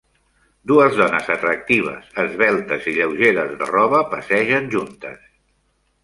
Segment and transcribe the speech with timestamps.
[0.69, 5.21] Dues dones atractives, esveltes i lleugeres de roba passegen juntes.